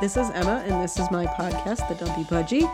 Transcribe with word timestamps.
This 0.00 0.16
is 0.16 0.30
Emma, 0.30 0.62
and 0.64 0.80
this 0.80 0.96
is 0.96 1.10
my 1.10 1.26
podcast, 1.26 1.88
The 1.88 1.96
Dumpy 1.96 2.22
Budgie. 2.22 2.72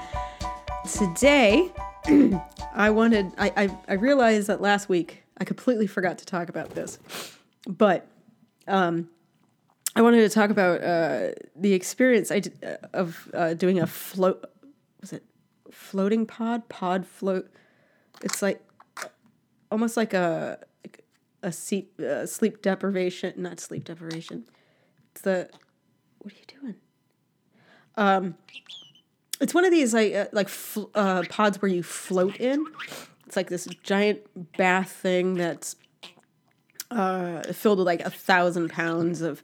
Today, 0.92 1.72
I 2.74 2.90
wanted, 2.90 3.32
I, 3.38 3.50
I, 3.56 3.78
I 3.88 3.94
realized 3.94 4.48
that 4.48 4.60
last 4.60 4.90
week 4.90 5.22
I 5.38 5.44
completely 5.44 5.86
forgot 5.86 6.18
to 6.18 6.26
talk 6.26 6.50
about 6.50 6.74
this, 6.74 6.98
but 7.66 8.06
um, 8.68 9.08
I 9.96 10.02
wanted 10.02 10.20
to 10.20 10.28
talk 10.28 10.50
about 10.50 10.82
uh, 10.82 11.30
the 11.56 11.72
experience 11.72 12.30
I 12.30 12.40
did, 12.40 12.62
uh, 12.62 12.88
of 12.92 13.30
uh, 13.32 13.54
doing 13.54 13.80
a 13.80 13.86
float, 13.86 14.44
was 15.00 15.14
it 15.14 15.24
floating 15.70 16.26
pod? 16.26 16.68
Pod 16.68 17.06
float. 17.06 17.50
It's 18.20 18.42
like 18.42 18.60
almost 19.70 19.96
like 19.96 20.12
a, 20.12 20.58
a 21.42 21.52
seat, 21.52 21.98
uh, 21.98 22.26
sleep 22.26 22.60
deprivation, 22.60 23.32
not 23.38 23.60
sleep 23.60 23.84
deprivation. 23.84 24.44
It's 25.12 25.22
the, 25.22 25.48
what 26.18 26.34
are 26.34 26.36
you 26.36 26.60
doing? 26.60 26.74
Um, 27.96 28.36
it's 29.40 29.54
one 29.54 29.64
of 29.64 29.70
these 29.70 29.92
like 29.92 30.14
uh, 30.14 30.26
like 30.32 30.48
fl- 30.48 30.90
uh, 30.94 31.24
pods 31.28 31.60
where 31.60 31.70
you 31.70 31.82
float 31.82 32.36
in. 32.36 32.64
It's 33.26 33.36
like 33.36 33.48
this 33.48 33.66
giant 33.82 34.20
bath 34.56 34.90
thing 34.90 35.34
that's 35.34 35.76
uh, 36.90 37.42
filled 37.52 37.78
with 37.78 37.86
like 37.86 38.00
a 38.00 38.10
thousand 38.10 38.70
pounds 38.70 39.20
of 39.20 39.42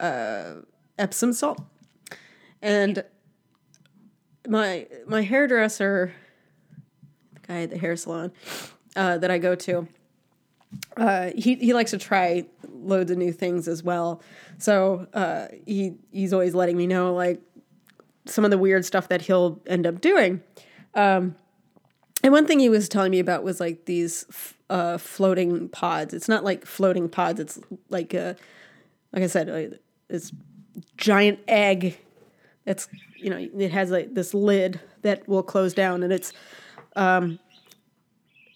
uh, 0.00 0.54
Epsom 0.98 1.32
salt, 1.32 1.60
and 2.62 3.04
my 4.48 4.86
my 5.06 5.22
hairdresser, 5.22 6.12
the 7.34 7.40
guy 7.40 7.62
at 7.62 7.70
the 7.70 7.78
hair 7.78 7.96
salon 7.96 8.32
uh, 8.96 9.18
that 9.18 9.30
I 9.30 9.38
go 9.38 9.54
to, 9.54 9.86
uh, 10.96 11.30
he 11.36 11.54
he 11.56 11.74
likes 11.74 11.92
to 11.92 11.98
try 11.98 12.46
loads 12.68 13.10
of 13.10 13.18
new 13.18 13.32
things 13.32 13.68
as 13.68 13.82
well. 13.82 14.22
So 14.58 15.06
uh, 15.14 15.48
he 15.66 15.94
he's 16.10 16.32
always 16.32 16.54
letting 16.54 16.76
me 16.76 16.86
know 16.86 17.14
like 17.14 17.40
some 18.28 18.44
of 18.44 18.50
the 18.50 18.58
weird 18.58 18.84
stuff 18.84 19.08
that 19.08 19.22
he'll 19.22 19.60
end 19.66 19.86
up 19.86 20.00
doing. 20.00 20.42
Um, 20.94 21.34
and 22.22 22.32
one 22.32 22.46
thing 22.46 22.58
he 22.58 22.68
was 22.68 22.88
telling 22.88 23.10
me 23.10 23.20
about 23.20 23.44
was 23.44 23.60
like 23.60 23.84
these 23.84 24.26
uh, 24.70 24.98
floating 24.98 25.68
pods. 25.68 26.12
It's 26.12 26.28
not 26.28 26.44
like 26.44 26.66
floating 26.66 27.08
pods. 27.08 27.40
It's 27.40 27.60
like 27.88 28.12
a, 28.14 28.36
like 29.12 29.22
I 29.22 29.26
said, 29.28 29.48
uh, 29.48 29.76
this 30.08 30.32
giant 30.96 31.38
egg. 31.46 31.98
It's 32.66 32.88
you 33.16 33.30
know 33.30 33.38
it 33.38 33.70
has 33.70 33.90
like 33.90 34.14
this 34.14 34.34
lid 34.34 34.80
that 35.02 35.26
will 35.28 35.42
close 35.42 35.72
down, 35.74 36.02
and 36.02 36.12
it's 36.12 36.32
um, 36.96 37.38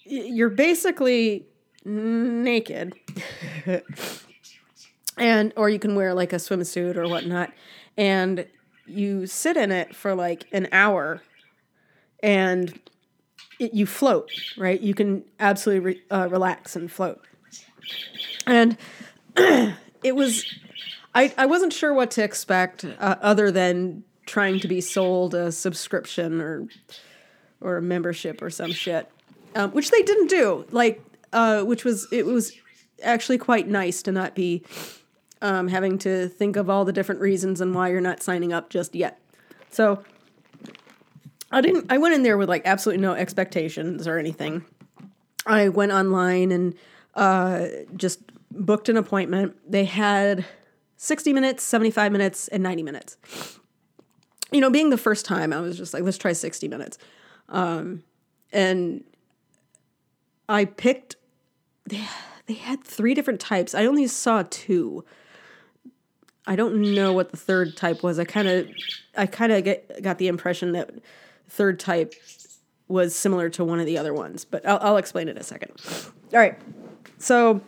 you're 0.04 0.50
basically 0.50 1.46
naked, 1.84 2.94
and 5.16 5.52
or 5.56 5.70
you 5.70 5.78
can 5.78 5.94
wear 5.94 6.14
like 6.14 6.32
a 6.32 6.36
swimsuit 6.36 6.96
or 6.96 7.08
whatnot, 7.08 7.52
and 7.96 8.46
you 8.86 9.26
sit 9.26 9.56
in 9.56 9.70
it 9.70 9.94
for 9.94 10.14
like 10.14 10.46
an 10.52 10.68
hour 10.72 11.22
and 12.22 12.80
it, 13.58 13.74
you 13.74 13.86
float, 13.86 14.30
right? 14.56 14.80
You 14.80 14.94
can 14.94 15.24
absolutely 15.38 15.94
re, 15.94 16.02
uh, 16.10 16.28
relax 16.30 16.76
and 16.76 16.90
float. 16.90 17.20
And 18.46 18.76
it 19.36 20.16
was, 20.16 20.44
I, 21.14 21.32
I 21.36 21.46
wasn't 21.46 21.72
sure 21.72 21.94
what 21.94 22.10
to 22.12 22.24
expect 22.24 22.84
uh, 22.84 23.16
other 23.20 23.50
than 23.50 24.04
trying 24.26 24.60
to 24.60 24.68
be 24.68 24.80
sold 24.80 25.34
a 25.34 25.52
subscription 25.52 26.40
or 26.40 26.66
or 27.60 27.76
a 27.76 27.82
membership 27.82 28.42
or 28.42 28.50
some 28.50 28.72
shit, 28.72 29.08
um, 29.54 29.70
which 29.70 29.90
they 29.90 30.02
didn't 30.02 30.28
do. 30.28 30.66
Like, 30.70 31.00
uh, 31.32 31.62
which 31.62 31.84
was 31.84 32.08
it 32.12 32.26
was 32.26 32.52
actually 33.02 33.38
quite 33.38 33.68
nice 33.68 34.02
to 34.02 34.12
not 34.12 34.34
be 34.34 34.64
um, 35.42 35.68
having 35.68 35.98
to 35.98 36.28
think 36.28 36.56
of 36.56 36.70
all 36.70 36.84
the 36.84 36.92
different 36.92 37.20
reasons 37.20 37.60
and 37.60 37.74
why 37.74 37.90
you're 37.90 38.00
not 38.00 38.22
signing 38.22 38.52
up 38.52 38.70
just 38.70 38.94
yet. 38.94 39.20
So 39.70 40.02
I 41.50 41.60
didn't. 41.60 41.86
I 41.90 41.98
went 41.98 42.14
in 42.14 42.22
there 42.22 42.38
with 42.38 42.48
like 42.48 42.62
absolutely 42.64 43.02
no 43.02 43.12
expectations 43.12 44.06
or 44.06 44.18
anything. 44.18 44.64
I 45.44 45.68
went 45.68 45.92
online 45.92 46.52
and 46.52 46.74
uh, 47.14 47.66
just 47.96 48.20
booked 48.50 48.88
an 48.88 48.96
appointment. 48.96 49.56
They 49.70 49.84
had 49.84 50.46
60 50.96 51.32
minutes, 51.32 51.62
75 51.64 52.12
minutes, 52.12 52.48
and 52.48 52.62
90 52.62 52.82
minutes. 52.82 53.16
You 54.52 54.60
know, 54.60 54.70
being 54.70 54.90
the 54.90 54.98
first 54.98 55.24
time, 55.24 55.52
I 55.52 55.60
was 55.60 55.76
just 55.76 55.94
like, 55.94 56.04
let's 56.04 56.18
try 56.18 56.32
60 56.32 56.68
minutes. 56.68 56.98
Um, 57.48 58.04
and 58.52 59.02
I 60.48 60.66
picked, 60.66 61.16
they, 61.86 62.02
they 62.46 62.54
had 62.54 62.84
three 62.84 63.14
different 63.14 63.40
types. 63.40 63.74
I 63.74 63.86
only 63.86 64.06
saw 64.06 64.44
two. 64.48 65.04
I 66.46 66.56
don't 66.56 66.94
know 66.94 67.12
what 67.12 67.30
the 67.30 67.36
third 67.36 67.76
type 67.76 68.02
was. 68.02 68.18
I 68.18 68.24
kind 68.24 68.48
of, 68.48 68.68
I 69.16 69.26
kind 69.26 69.52
of 69.52 69.64
get 69.64 70.02
got 70.02 70.18
the 70.18 70.28
impression 70.28 70.72
that 70.72 70.90
third 71.48 71.78
type 71.78 72.14
was 72.88 73.14
similar 73.14 73.48
to 73.50 73.64
one 73.64 73.80
of 73.80 73.86
the 73.86 73.96
other 73.96 74.12
ones, 74.12 74.44
but 74.44 74.66
I'll, 74.66 74.78
I'll 74.80 74.96
explain 74.96 75.28
it 75.28 75.32
in 75.32 75.38
a 75.38 75.42
second. 75.42 75.72
All 76.32 76.38
right, 76.38 76.58
so 77.18 77.60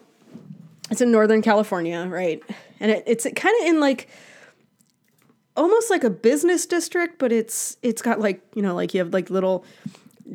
it's 0.90 1.00
in 1.00 1.10
Northern 1.10 1.42
California, 1.42 2.04
right? 2.08 2.42
And 2.80 2.90
it, 2.90 3.04
it's 3.06 3.26
kind 3.36 3.56
of 3.62 3.68
in 3.68 3.80
like 3.80 4.08
almost 5.56 5.90
like 5.90 6.04
a 6.04 6.10
business 6.10 6.66
district, 6.66 7.18
but 7.18 7.32
it's 7.32 7.76
it's 7.82 8.02
got 8.02 8.20
like 8.20 8.42
you 8.54 8.62
know 8.62 8.74
like 8.74 8.92
you 8.94 9.00
have 9.00 9.12
like 9.12 9.30
little 9.30 9.64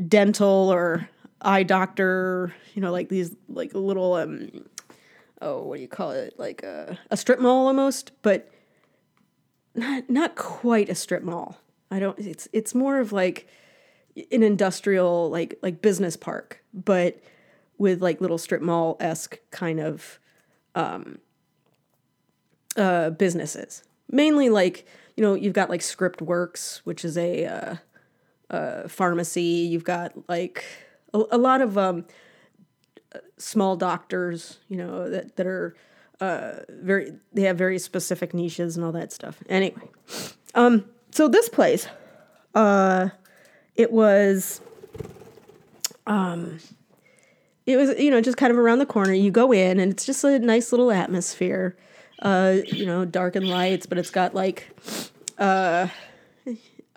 dental 0.07 0.71
or 0.71 1.09
eye 1.41 1.63
doctor, 1.63 2.53
you 2.73 2.81
know, 2.81 2.91
like 2.91 3.09
these 3.09 3.35
like 3.47 3.73
little 3.73 4.13
um 4.13 4.49
oh, 5.41 5.63
what 5.63 5.77
do 5.77 5.81
you 5.81 5.87
call 5.87 6.11
it? 6.11 6.37
Like 6.37 6.63
a, 6.63 6.97
a 7.09 7.17
strip 7.17 7.39
mall 7.39 7.67
almost, 7.67 8.11
but 8.21 8.51
not 9.75 10.09
not 10.09 10.35
quite 10.35 10.89
a 10.89 10.95
strip 10.95 11.23
mall. 11.23 11.59
I 11.91 11.99
don't. 11.99 12.17
It's 12.19 12.47
it's 12.53 12.75
more 12.75 12.99
of 12.99 13.11
like 13.11 13.47
an 14.31 14.43
industrial 14.43 15.29
like 15.29 15.57
like 15.61 15.81
business 15.81 16.17
park, 16.17 16.63
but 16.73 17.19
with 17.77 18.01
like 18.01 18.21
little 18.21 18.37
strip 18.37 18.61
mall 18.61 18.97
esque 18.99 19.39
kind 19.51 19.79
of 19.79 20.19
um, 20.75 21.19
uh, 22.75 23.09
businesses. 23.11 23.83
Mainly 24.11 24.49
like 24.49 24.85
you 25.15 25.23
know 25.23 25.33
you've 25.33 25.53
got 25.53 25.69
like 25.69 25.81
Script 25.81 26.21
Works, 26.21 26.81
which 26.83 27.05
is 27.05 27.17
a 27.17 27.45
uh, 27.45 27.75
uh, 28.49 28.87
pharmacy. 28.87 29.41
You've 29.41 29.83
got 29.83 30.13
like 30.27 30.63
a, 31.13 31.23
a 31.31 31.37
lot 31.37 31.61
of 31.61 31.77
um, 31.77 32.05
small 33.37 33.75
doctors, 33.75 34.59
you 34.67 34.77
know, 34.77 35.09
that, 35.09 35.35
that 35.35 35.47
are 35.47 35.75
uh, 36.21 36.59
very, 36.69 37.13
they 37.33 37.43
have 37.43 37.57
very 37.57 37.79
specific 37.79 38.33
niches 38.33 38.75
and 38.75 38.85
all 38.85 38.91
that 38.91 39.11
stuff. 39.11 39.37
Anyway, 39.49 39.89
um, 40.53 40.85
so 41.11 41.27
this 41.27 41.49
place, 41.49 41.87
uh, 42.55 43.09
it 43.75 43.91
was, 43.91 44.61
um, 46.05 46.59
it 47.65 47.77
was, 47.77 47.97
you 47.99 48.11
know, 48.11 48.21
just 48.21 48.37
kind 48.37 48.51
of 48.51 48.57
around 48.57 48.79
the 48.79 48.85
corner. 48.85 49.13
You 49.13 49.31
go 49.31 49.51
in 49.51 49.79
and 49.79 49.91
it's 49.91 50.05
just 50.05 50.23
a 50.23 50.37
nice 50.39 50.71
little 50.71 50.91
atmosphere, 50.91 51.75
uh, 52.19 52.57
you 52.67 52.85
know, 52.85 53.05
dark 53.05 53.35
and 53.35 53.47
lights, 53.47 53.85
but 53.85 53.97
it's 53.97 54.09
got 54.09 54.35
like, 54.35 54.69
uh, 55.37 55.87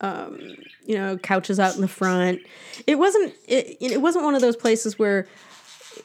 um, 0.00 0.56
you 0.84 0.96
know, 0.96 1.16
couches 1.16 1.60
out 1.60 1.74
in 1.74 1.80
the 1.80 1.88
front. 1.88 2.40
It 2.86 2.98
wasn't, 2.98 3.34
it, 3.46 3.76
it 3.80 4.00
wasn't 4.02 4.24
one 4.24 4.34
of 4.34 4.40
those 4.40 4.56
places 4.56 4.98
where, 4.98 5.28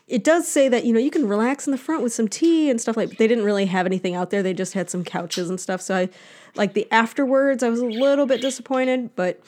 it 0.07 0.23
does 0.23 0.47
say 0.47 0.69
that 0.69 0.85
you 0.85 0.93
know 0.93 0.99
you 0.99 1.11
can 1.11 1.27
relax 1.27 1.67
in 1.67 1.71
the 1.71 1.77
front 1.77 2.01
with 2.01 2.13
some 2.13 2.27
tea 2.27 2.69
and 2.69 2.79
stuff 2.79 2.95
like 2.95 3.09
but 3.09 3.17
they 3.17 3.27
didn't 3.27 3.43
really 3.43 3.65
have 3.65 3.85
anything 3.85 4.15
out 4.15 4.29
there. 4.29 4.41
They 4.41 4.53
just 4.53 4.73
had 4.73 4.89
some 4.89 5.03
couches 5.03 5.49
and 5.49 5.59
stuff. 5.59 5.81
So 5.81 5.95
i 5.95 6.09
like 6.55 6.73
the 6.73 6.87
afterwards 6.91 7.61
i 7.61 7.69
was 7.69 7.79
a 7.79 7.85
little 7.85 8.25
bit 8.25 8.41
disappointed 8.41 9.15
but 9.15 9.41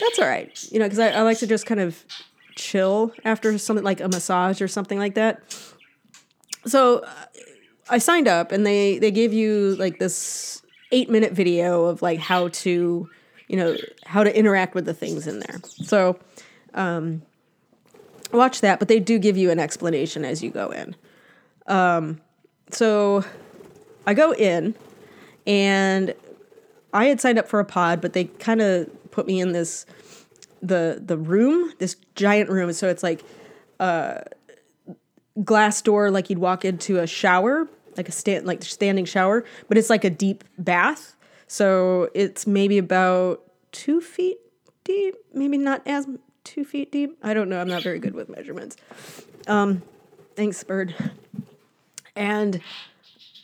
that's 0.00 0.18
all 0.18 0.26
right. 0.26 0.66
You 0.72 0.78
know 0.78 0.86
because 0.86 0.98
I, 0.98 1.10
I 1.10 1.22
like 1.22 1.38
to 1.38 1.46
just 1.46 1.66
kind 1.66 1.80
of 1.80 2.04
chill 2.56 3.12
after 3.24 3.56
something 3.58 3.84
like 3.84 4.00
a 4.00 4.08
massage 4.08 4.60
or 4.60 4.68
something 4.68 4.98
like 4.98 5.14
that. 5.14 5.42
So 6.66 7.00
uh, 7.00 7.10
i 7.90 7.98
signed 7.98 8.28
up 8.28 8.50
and 8.50 8.66
they 8.66 8.98
they 8.98 9.10
gave 9.10 9.32
you 9.32 9.76
like 9.76 9.98
this 9.98 10.62
eight 10.90 11.10
minute 11.10 11.32
video 11.32 11.84
of 11.84 12.00
like 12.00 12.18
how 12.18 12.48
to 12.48 13.08
you 13.46 13.56
know 13.56 13.76
how 14.04 14.24
to 14.24 14.36
interact 14.36 14.74
with 14.74 14.86
the 14.86 14.94
things 14.94 15.26
in 15.26 15.40
there. 15.40 15.60
So 15.64 16.18
um 16.72 17.22
watch 18.32 18.60
that, 18.60 18.78
but 18.78 18.88
they 18.88 19.00
do 19.00 19.18
give 19.18 19.36
you 19.36 19.50
an 19.50 19.58
explanation 19.58 20.24
as 20.24 20.42
you 20.42 20.50
go 20.50 20.70
in. 20.70 20.96
Um, 21.66 22.20
so 22.70 23.24
I 24.06 24.14
go 24.14 24.32
in, 24.32 24.74
and 25.46 26.14
I 26.92 27.06
had 27.06 27.20
signed 27.20 27.38
up 27.38 27.48
for 27.48 27.60
a 27.60 27.64
pod, 27.64 28.00
but 28.00 28.12
they 28.12 28.24
kind 28.24 28.60
of 28.60 28.88
put 29.10 29.26
me 29.26 29.40
in 29.40 29.52
this 29.52 29.86
the 30.62 31.02
the 31.04 31.16
room, 31.16 31.72
this 31.78 31.96
giant 32.14 32.50
room. 32.50 32.72
So 32.72 32.88
it's 32.88 33.02
like 33.02 33.24
a 33.80 34.24
glass 35.44 35.80
door, 35.82 36.10
like 36.10 36.30
you'd 36.30 36.38
walk 36.38 36.64
into 36.64 36.98
a 36.98 37.06
shower, 37.06 37.68
like 37.96 38.08
a 38.08 38.12
stand 38.12 38.46
like 38.46 38.62
standing 38.62 39.04
shower, 39.04 39.44
but 39.68 39.78
it's 39.78 39.90
like 39.90 40.04
a 40.04 40.10
deep 40.10 40.44
bath. 40.58 41.14
So 41.46 42.10
it's 42.14 42.46
maybe 42.46 42.78
about 42.78 43.42
two 43.72 44.00
feet 44.00 44.38
deep, 44.84 45.14
maybe 45.32 45.58
not 45.58 45.82
as 45.86 46.06
two 46.48 46.64
feet 46.64 46.90
deep. 46.90 47.18
I 47.22 47.34
don't 47.34 47.50
know. 47.50 47.60
I'm 47.60 47.68
not 47.68 47.82
very 47.82 47.98
good 47.98 48.14
with 48.14 48.30
measurements. 48.30 48.78
Um, 49.46 49.82
thanks, 50.34 50.64
bird. 50.64 50.94
And 52.16 52.62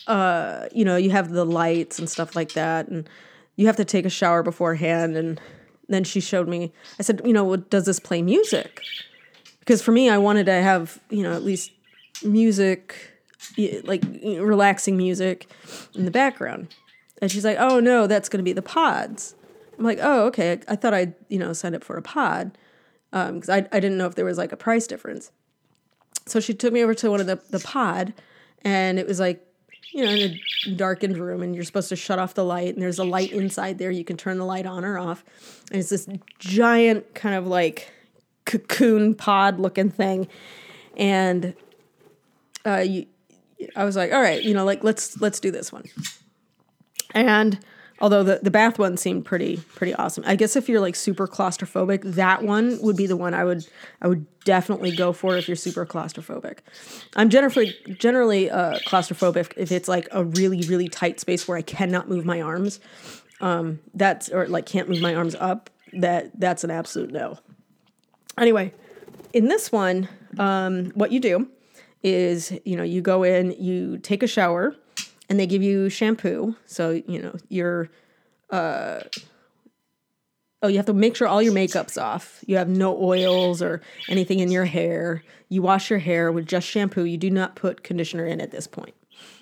uh, 0.07 0.69
you 0.73 0.85
know, 0.85 0.97
you 0.97 1.11
have 1.11 1.31
the 1.31 1.45
lights 1.45 1.99
and 1.99 2.09
stuff 2.09 2.35
like 2.35 2.55
that, 2.55 2.89
and 2.89 3.09
you 3.57 3.67
have 3.67 3.77
to 3.77 3.85
take 3.85 4.07
a 4.07 4.11
shower 4.11 4.43
beforehand. 4.43 5.17
And 5.17 5.41
then 5.89 6.03
she 6.05 6.21
showed 6.21 6.49
me, 6.49 6.73
I 6.99 7.03
said, 7.03 7.21
you 7.25 7.35
know, 7.35 7.57
does 7.57 7.85
this 7.85 8.01
play 8.01 8.23
music? 8.23 8.83
Because 9.61 9.83
for 9.83 9.93
me, 9.93 10.09
I 10.09 10.19
wanted 10.19 10.47
to 10.47 10.53
have, 10.53 10.99
you 11.11 11.23
know, 11.23 11.35
at 11.35 11.43
least 11.43 11.73
music, 12.25 12.97
like 13.85 14.03
relaxing 14.23 14.97
music 14.97 15.47
in 15.95 16.07
the 16.07 16.11
background. 16.11 16.75
And 17.21 17.31
she's 17.31 17.45
like, 17.45 17.59
oh 17.59 17.81
no, 17.81 18.07
that's 18.07 18.29
going 18.29 18.39
to 18.39 18.45
be 18.45 18.53
the 18.53 18.63
pods. 18.63 19.35
I'm 19.79 19.85
like, 19.85 19.99
oh, 20.03 20.27
okay. 20.27 20.61
I 20.69 20.77
thought 20.77 20.95
I'd, 20.95 21.15
you 21.29 21.39
know, 21.39 21.53
signed 21.53 21.75
up 21.75 21.85
for 21.85 21.97
a 21.97 22.03
pod 22.03 22.57
because 23.15 23.49
um, 23.49 23.55
I, 23.55 23.59
I 23.71 23.79
didn't 23.79 23.97
know 23.97 24.07
if 24.07 24.17
there 24.17 24.25
was 24.25 24.39
like 24.39 24.51
a 24.51 24.57
price 24.57 24.89
difference. 24.89 25.31
So 26.27 26.41
she 26.41 26.53
took 26.53 26.73
me 26.73 26.83
over 26.83 26.95
to 26.95 27.11
one 27.11 27.21
of 27.21 27.27
the, 27.27 27.41
the 27.51 27.61
pod 27.61 28.13
and 28.63 28.99
it 28.99 29.07
was 29.07 29.21
like, 29.21 29.47
you 29.93 30.05
know, 30.05 30.11
in 30.11 30.41
a 30.67 30.71
darkened 30.75 31.17
room 31.17 31.41
and 31.41 31.55
you're 31.55 31.63
supposed 31.63 31.91
to 31.91 31.97
shut 31.97 32.19
off 32.19 32.35
the 32.35 32.45
light 32.45 32.75
and 32.75 32.83
there's 32.83 32.99
a 32.99 33.05
light 33.05 33.31
inside 33.31 33.79
there. 33.79 33.93
You 33.93 34.05
can 34.05 34.17
turn 34.17 34.39
the 34.39 34.45
light 34.45 34.67
on 34.67 34.85
or 34.85 34.99
off. 34.99 35.23
And 35.71 35.79
it's 35.79 35.91
this 35.91 36.09
giant 36.41 37.15
kind 37.15 37.37
of 37.37 37.47
like 37.47 37.93
cocoon 38.47 39.15
pod 39.15 39.61
looking 39.61 39.91
thing. 39.91 40.27
And 40.97 41.55
uh, 42.67 42.79
you, 42.79 43.07
I 43.77 43.85
was 43.85 43.95
like, 43.95 44.13
all 44.13 44.21
right, 44.21 44.43
you 44.43 44.55
know, 44.55 44.65
like 44.65 44.83
let's 44.83 45.21
let's 45.21 45.39
do 45.39 45.53
this 45.53 45.71
one. 45.71 45.85
And 47.15 47.61
although 48.01 48.23
the, 48.23 48.41
the 48.43 48.51
bath 48.51 48.79
one 48.79 48.97
seemed 48.97 49.25
pretty 49.25 49.57
pretty 49.57 49.95
awesome. 49.95 50.25
I 50.27 50.37
guess 50.37 50.57
if 50.57 50.69
you're 50.69 50.81
like 50.81 50.97
super 50.97 51.27
claustrophobic, 51.27 52.03
that 52.15 52.43
one 52.43 52.79
would 52.83 52.97
be 52.97 53.07
the 53.07 53.17
one 53.17 53.35
I 53.35 53.45
would 53.45 53.67
I 54.01 54.09
would 54.09 54.27
definitely 54.41 54.95
go 54.95 55.13
for 55.13 55.37
if 55.37 55.49
you're 55.49 55.57
super 55.57 55.87
claustrophobic. 55.87 56.59
I'm 57.17 57.29
generally 57.29 57.75
generally 57.99 58.51
uh, 58.51 58.79
claustrophobic 58.81 59.53
if 59.57 59.73
it's 59.73 59.89
like 59.89 60.09
a 60.13 60.25
really 60.25 60.63
really 60.63 60.89
tight 60.89 61.21
space 61.21 61.47
where 61.47 61.57
I 61.57 61.63
cannot 61.63 62.09
move 62.09 62.25
my 62.25 62.41
arms. 62.41 62.81
Um, 63.41 63.81
that's 63.95 64.29
or 64.29 64.47
like 64.49 64.67
can't 64.67 64.89
move 64.89 65.01
my 65.01 65.15
arms 65.15 65.35
up. 65.35 65.71
That 65.93 66.39
that's 66.39 66.65
an 66.65 66.71
absolute 66.71 67.13
no. 67.13 67.39
Anyway, 68.37 68.73
in 69.33 69.47
this 69.49 69.71
one, 69.71 70.09
um, 70.39 70.87
what 70.95 71.13
you 71.13 71.21
do 71.21 71.49
is 72.03 72.53
you 72.65 72.77
know 72.77 72.83
you 72.83 73.01
go 73.01 73.23
in, 73.23 73.53
you 73.53 73.99
take 73.99 74.23
a 74.23 74.27
shower 74.27 74.75
and 75.29 75.39
they 75.39 75.47
give 75.47 75.63
you 75.63 75.89
shampoo. 75.89 76.57
So, 76.67 77.03
you 77.07 77.21
know, 77.23 77.35
you're, 77.49 77.89
uh, 78.51 79.01
oh, 80.63 80.69
you 80.69 80.77
have 80.77 80.87
to 80.87 80.95
make 80.95 81.17
sure 81.17 81.29
all 81.29 81.43
your 81.43 81.53
makeup's 81.53 81.99
off. 81.99 82.43
You 82.47 82.57
have 82.57 82.69
no 82.69 83.01
oils 83.03 83.63
or 83.63 83.81
anything 84.09 84.41
in 84.41 84.51
your 84.51 84.65
hair. 84.65 85.23
You 85.49 85.63
wash 85.63 85.91
your 85.91 85.99
hair 85.99 86.33
with 86.33 86.47
just 86.47 86.67
shampoo. 86.67 87.05
You 87.05 87.17
do 87.17 87.31
not 87.31 87.55
put 87.55 87.83
conditioner 87.83 88.27
in 88.27 88.41
at 88.41 88.51
this 88.51 88.67
point. 88.67 88.95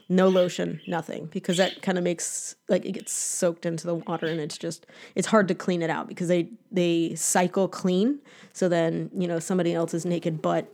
No 0.08 0.28
lotion, 0.28 0.80
nothing, 0.86 1.26
because 1.32 1.56
that 1.56 1.80
kind 1.80 1.96
of 1.96 2.04
makes 2.04 2.56
like 2.68 2.84
it 2.84 2.92
gets 2.92 3.12
soaked 3.12 3.64
into 3.64 3.86
the 3.86 3.94
water 3.94 4.26
and 4.26 4.40
it's 4.40 4.58
just 4.58 4.84
it's 5.14 5.28
hard 5.28 5.48
to 5.48 5.54
clean 5.54 5.80
it 5.80 5.88
out 5.88 6.06
because 6.06 6.28
they 6.28 6.48
they 6.70 7.14
cycle 7.14 7.66
clean. 7.66 8.18
So 8.52 8.68
then, 8.68 9.10
you 9.14 9.26
know, 9.26 9.38
somebody 9.38 9.72
else's 9.72 10.04
naked 10.04 10.42
butt, 10.42 10.70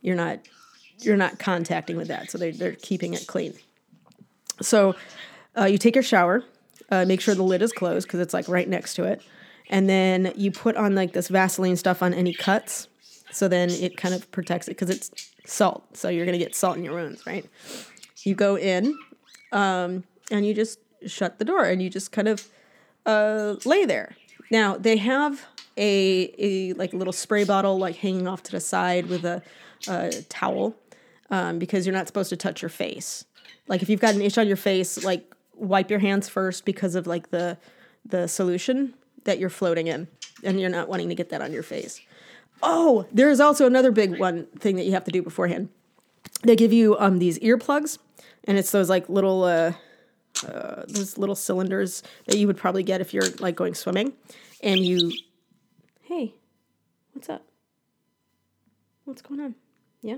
you're 0.00 0.16
not 0.16 0.40
you're 1.02 1.16
not 1.16 1.38
contacting 1.38 1.96
with 1.96 2.08
that. 2.08 2.30
So 2.30 2.38
they, 2.38 2.50
they're 2.50 2.72
keeping 2.72 3.14
it 3.14 3.26
clean. 3.26 3.54
So 4.62 4.94
uh, 5.56 5.64
you 5.64 5.78
take 5.78 5.94
your 5.94 6.02
shower, 6.02 6.44
uh, 6.90 7.04
make 7.04 7.20
sure 7.20 7.34
the 7.34 7.42
lid 7.42 7.62
is 7.62 7.72
closed 7.72 8.06
because 8.06 8.20
it's 8.20 8.34
like 8.34 8.48
right 8.48 8.68
next 8.68 8.94
to 8.94 9.04
it. 9.04 9.22
And 9.68 9.88
then 9.88 10.32
you 10.36 10.50
put 10.50 10.76
on 10.76 10.94
like 10.94 11.12
this 11.12 11.28
Vaseline 11.28 11.76
stuff 11.76 12.02
on 12.02 12.12
any 12.12 12.34
cuts. 12.34 12.88
So 13.30 13.46
then 13.46 13.70
it 13.70 13.96
kind 13.96 14.14
of 14.14 14.30
protects 14.32 14.66
it 14.66 14.72
because 14.72 14.90
it's 14.90 15.10
salt. 15.46 15.96
So 15.96 16.08
you're 16.08 16.26
going 16.26 16.38
to 16.38 16.44
get 16.44 16.54
salt 16.54 16.76
in 16.76 16.84
your 16.84 16.94
wounds, 16.94 17.24
right? 17.26 17.46
You 18.24 18.34
go 18.34 18.56
in 18.58 18.98
um, 19.52 20.04
and 20.30 20.44
you 20.44 20.54
just 20.54 20.80
shut 21.06 21.38
the 21.38 21.44
door 21.44 21.64
and 21.64 21.80
you 21.80 21.88
just 21.88 22.12
kind 22.12 22.28
of 22.28 22.48
uh, 23.06 23.54
lay 23.64 23.84
there. 23.84 24.16
Now 24.50 24.76
they 24.76 24.96
have 24.96 25.46
a, 25.76 26.34
a 26.38 26.72
like 26.74 26.92
little 26.92 27.12
spray 27.12 27.44
bottle 27.44 27.78
like 27.78 27.96
hanging 27.96 28.26
off 28.26 28.42
to 28.44 28.52
the 28.52 28.60
side 28.60 29.06
with 29.06 29.24
a, 29.24 29.42
a 29.88 30.10
towel 30.28 30.74
um, 31.30 31.58
because 31.58 31.86
you're 31.86 31.94
not 31.94 32.08
supposed 32.08 32.30
to 32.30 32.36
touch 32.36 32.62
your 32.62 32.68
face. 32.68 33.24
Like 33.70 33.82
if 33.82 33.88
you've 33.88 34.00
got 34.00 34.16
an 34.16 34.20
itch 34.20 34.36
on 34.36 34.48
your 34.48 34.56
face, 34.56 35.02
like 35.04 35.32
wipe 35.54 35.90
your 35.90 36.00
hands 36.00 36.28
first 36.28 36.64
because 36.64 36.96
of 36.96 37.06
like 37.06 37.30
the 37.30 37.56
the 38.04 38.26
solution 38.26 38.94
that 39.24 39.38
you're 39.38 39.48
floating 39.48 39.86
in 39.86 40.08
and 40.42 40.60
you're 40.60 40.68
not 40.68 40.88
wanting 40.88 41.08
to 41.08 41.14
get 41.14 41.28
that 41.28 41.40
on 41.40 41.52
your 41.52 41.62
face. 41.62 42.00
Oh, 42.62 43.06
there's 43.12 43.38
also 43.38 43.66
another 43.66 43.92
big 43.92 44.18
one 44.18 44.46
thing 44.58 44.74
that 44.76 44.84
you 44.86 44.92
have 44.92 45.04
to 45.04 45.12
do 45.12 45.22
beforehand. 45.22 45.68
They 46.42 46.56
give 46.56 46.72
you 46.72 46.98
um 46.98 47.20
these 47.20 47.38
earplugs 47.38 47.98
and 48.44 48.58
it's 48.58 48.72
those 48.72 48.90
like 48.90 49.08
little 49.08 49.44
uh, 49.44 49.72
uh 50.44 50.82
those 50.88 51.16
little 51.16 51.36
cylinders 51.36 52.02
that 52.26 52.38
you 52.38 52.48
would 52.48 52.56
probably 52.56 52.82
get 52.82 53.00
if 53.00 53.14
you're 53.14 53.30
like 53.38 53.54
going 53.54 53.74
swimming 53.74 54.14
and 54.64 54.80
you 54.80 55.12
hey, 56.02 56.34
what's 57.12 57.28
up? 57.28 57.46
What's 59.04 59.22
going 59.22 59.40
on? 59.40 59.54
Yeah. 60.02 60.16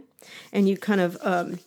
And 0.54 0.66
you 0.70 0.78
kind 0.78 1.02
of 1.02 1.18
um 1.20 1.58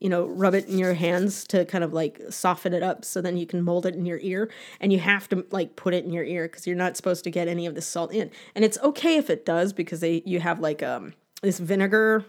you 0.00 0.08
know, 0.08 0.24
rub 0.24 0.54
it 0.54 0.66
in 0.66 0.78
your 0.78 0.94
hands 0.94 1.44
to 1.44 1.66
kind 1.66 1.84
of 1.84 1.92
like 1.92 2.20
soften 2.30 2.72
it 2.72 2.82
up 2.82 3.04
so 3.04 3.20
then 3.20 3.36
you 3.36 3.46
can 3.46 3.62
mold 3.62 3.84
it 3.84 3.94
in 3.94 4.06
your 4.06 4.18
ear. 4.20 4.50
And 4.80 4.92
you 4.92 4.98
have 4.98 5.28
to 5.28 5.46
like 5.50 5.76
put 5.76 5.92
it 5.92 6.04
in 6.04 6.12
your 6.12 6.24
ear 6.24 6.48
because 6.48 6.66
you're 6.66 6.74
not 6.76 6.96
supposed 6.96 7.22
to 7.24 7.30
get 7.30 7.48
any 7.48 7.66
of 7.66 7.74
the 7.74 7.82
salt 7.82 8.12
in. 8.12 8.30
And 8.54 8.64
it's 8.64 8.78
okay 8.78 9.16
if 9.16 9.28
it 9.28 9.44
does 9.44 9.72
because 9.74 10.00
they 10.00 10.22
you 10.24 10.40
have 10.40 10.58
like 10.58 10.82
um 10.82 11.12
this 11.42 11.58
vinegar 11.58 12.24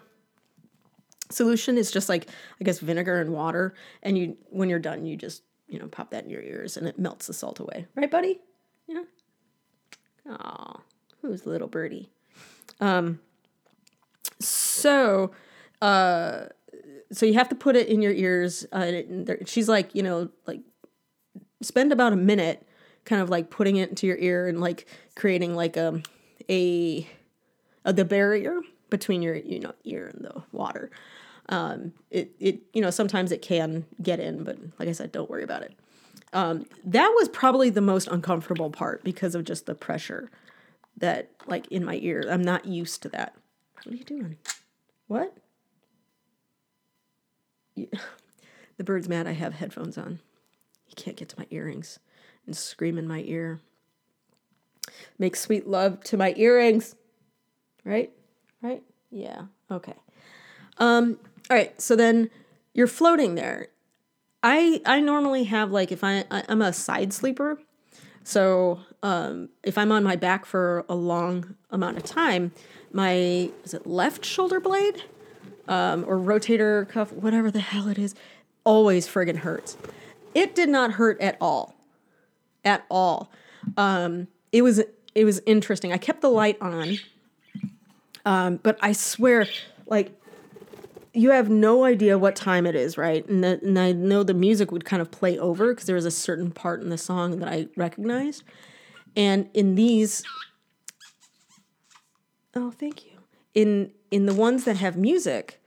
solution. 1.29 1.77
It's 1.77 1.91
just 1.91 2.09
like 2.09 2.27
I 2.59 2.65
guess 2.65 2.79
vinegar 2.79 3.21
and 3.21 3.31
water. 3.31 3.73
And 4.03 4.17
you 4.17 4.37
when 4.49 4.69
you're 4.69 4.79
done, 4.79 5.05
you 5.05 5.15
just, 5.15 5.43
you 5.69 5.79
know, 5.79 5.87
pop 5.87 6.11
that 6.11 6.25
in 6.25 6.29
your 6.29 6.41
ears 6.41 6.75
and 6.75 6.87
it 6.87 6.99
melts 6.99 7.27
the 7.27 7.33
salt 7.33 7.61
away. 7.61 7.87
Right, 7.95 8.11
buddy? 8.11 8.41
Yeah. 8.87 9.03
Oh, 10.29 10.81
who's 11.21 11.45
little 11.45 11.69
birdie? 11.69 12.09
Um 12.81 13.21
so 14.41 15.31
uh 15.81 16.47
so 17.11 17.25
you 17.25 17.33
have 17.33 17.49
to 17.49 17.55
put 17.55 17.75
it 17.75 17.87
in 17.87 18.01
your 18.01 18.13
ears. 18.13 18.65
Uh, 18.71 18.77
and 18.77 19.47
she's 19.47 19.67
like, 19.67 19.93
you 19.93 20.03
know, 20.03 20.29
like 20.45 20.61
spend 21.61 21.91
about 21.91 22.13
a 22.13 22.17
minute 22.17 22.65
kind 23.05 23.21
of 23.21 23.29
like 23.29 23.49
putting 23.49 23.77
it 23.77 23.89
into 23.89 24.07
your 24.07 24.17
ear 24.17 24.47
and 24.47 24.59
like 24.59 24.87
creating 25.15 25.55
like 25.55 25.77
a 25.77 25.89
um, 25.89 26.03
a, 26.49 27.07
a 27.85 27.93
the 27.93 28.05
barrier 28.05 28.61
between 28.89 29.21
your 29.21 29.35
you 29.35 29.59
know 29.59 29.73
ear 29.83 30.11
and 30.13 30.25
the 30.25 30.43
water. 30.51 30.89
Um, 31.49 31.93
it 32.09 32.31
it 32.39 32.61
you 32.73 32.81
know 32.81 32.89
sometimes 32.89 33.31
it 33.31 33.41
can 33.41 33.85
get 34.01 34.19
in, 34.19 34.43
but 34.43 34.57
like 34.79 34.87
I 34.87 34.91
said, 34.91 35.11
don't 35.11 35.29
worry 35.29 35.43
about 35.43 35.63
it. 35.63 35.73
Um, 36.33 36.65
that 36.85 37.07
was 37.15 37.27
probably 37.29 37.69
the 37.69 37.81
most 37.81 38.07
uncomfortable 38.07 38.69
part 38.69 39.03
because 39.03 39.35
of 39.35 39.43
just 39.43 39.65
the 39.65 39.75
pressure 39.75 40.29
that 40.97 41.31
like 41.47 41.67
in 41.67 41.83
my 41.83 41.99
ear. 42.01 42.23
I'm 42.29 42.43
not 42.43 42.65
used 42.65 43.01
to 43.03 43.09
that. 43.09 43.35
What 43.83 43.93
are 43.93 43.97
you 43.97 44.03
doing? 44.03 44.37
What? 45.07 45.35
the 48.77 48.83
bird's 48.83 49.09
mad 49.09 49.27
I 49.27 49.33
have 49.33 49.55
headphones 49.55 49.97
on. 49.97 50.19
He 50.85 50.93
can't 50.95 51.17
get 51.17 51.29
to 51.29 51.39
my 51.39 51.47
earrings 51.49 51.99
and 52.45 52.55
scream 52.55 52.97
in 52.97 53.07
my 53.07 53.23
ear. 53.25 53.59
Make 55.17 55.35
sweet 55.35 55.67
love 55.67 56.03
to 56.05 56.17
my 56.17 56.33
earrings. 56.35 56.95
Right? 57.85 58.11
Right? 58.61 58.83
Yeah. 59.09 59.43
Okay. 59.69 59.95
Um, 60.77 61.19
all 61.49 61.57
right. 61.57 61.79
So 61.79 61.95
then 61.95 62.29
you're 62.73 62.87
floating 62.87 63.35
there. 63.35 63.67
I 64.43 64.81
I 64.85 64.99
normally 65.01 65.43
have 65.45 65.71
like 65.71 65.91
if 65.91 66.03
I, 66.03 66.25
I 66.31 66.43
am 66.49 66.61
a 66.61 66.73
side 66.73 67.13
sleeper, 67.13 67.59
so 68.23 68.79
um, 69.03 69.49
if 69.63 69.77
I'm 69.77 69.91
on 69.91 70.03
my 70.03 70.15
back 70.15 70.45
for 70.45 70.85
a 70.89 70.95
long 70.95 71.55
amount 71.69 71.97
of 71.97 72.03
time, 72.03 72.51
my 72.91 73.51
is 73.63 73.73
it 73.73 73.85
left 73.85 74.25
shoulder 74.25 74.59
blade 74.59 75.03
um, 75.67 76.05
or 76.07 76.17
rotator 76.17 76.87
cuff, 76.87 77.11
whatever 77.11 77.51
the 77.51 77.59
hell 77.59 77.87
it 77.87 77.97
is, 77.97 78.15
always 78.63 79.07
friggin' 79.07 79.37
hurts. 79.37 79.77
It 80.33 80.55
did 80.55 80.69
not 80.69 80.93
hurt 80.93 81.19
at 81.21 81.37
all, 81.41 81.75
at 82.63 82.85
all. 82.89 83.31
Um, 83.77 84.27
it 84.51 84.61
was 84.61 84.81
it 85.13 85.25
was 85.25 85.41
interesting. 85.45 85.91
I 85.91 85.97
kept 85.97 86.21
the 86.21 86.29
light 86.29 86.57
on, 86.61 86.97
um, 88.25 88.59
but 88.63 88.77
I 88.81 88.93
swear, 88.93 89.45
like 89.85 90.17
you 91.13 91.31
have 91.31 91.49
no 91.49 91.83
idea 91.83 92.17
what 92.17 92.35
time 92.35 92.65
it 92.65 92.75
is, 92.75 92.97
right? 92.97 93.27
And, 93.27 93.43
the, 93.43 93.59
and 93.61 93.77
I 93.77 93.91
know 93.91 94.23
the 94.23 94.33
music 94.33 94.71
would 94.71 94.85
kind 94.85 95.01
of 95.01 95.11
play 95.11 95.37
over 95.37 95.73
because 95.73 95.85
there 95.85 95.95
was 95.95 96.05
a 96.05 96.11
certain 96.11 96.51
part 96.51 96.81
in 96.81 96.89
the 96.89 96.97
song 96.97 97.39
that 97.39 97.49
I 97.49 97.67
recognized. 97.75 98.43
And 99.15 99.49
in 99.53 99.75
these, 99.75 100.23
oh, 102.55 102.71
thank 102.71 103.05
you. 103.05 103.11
In 103.53 103.91
in 104.11 104.25
the 104.25 104.33
ones 104.33 104.65
that 104.65 104.77
have 104.77 104.95
music, 104.95 105.59